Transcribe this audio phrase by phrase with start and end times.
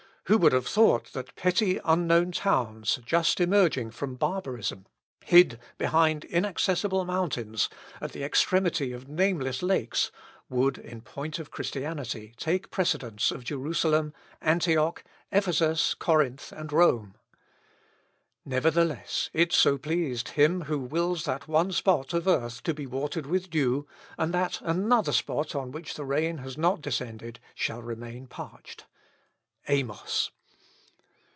[0.25, 4.85] Who would have thought that petty unknown towns, just emerging from barbarism,
[5.25, 7.67] hid behind inaccessible mountains,
[7.99, 10.09] at the extremity of nameless lakes,
[10.49, 15.03] would, in point of Christianity, take precedence of Jerusalem, Antioch,
[15.33, 17.15] Ephesus, Corinth, and Rome?
[18.45, 23.49] Nevertheless, it so pleased Him who wills that one spot of earth be watered with
[23.49, 23.85] dew,
[24.17, 28.85] and that another spot on which the rain has not descended shall remain parched,
[29.67, 30.31] (Amos.)